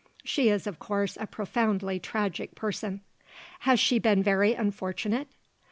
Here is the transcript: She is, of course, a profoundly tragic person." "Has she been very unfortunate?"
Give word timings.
She 0.23 0.49
is, 0.49 0.65
of 0.65 0.79
course, 0.79 1.15
a 1.21 1.27
profoundly 1.27 1.99
tragic 1.99 2.55
person." 2.55 3.01
"Has 3.59 3.79
she 3.79 3.99
been 3.99 4.23
very 4.23 4.53
unfortunate?" 4.55 5.27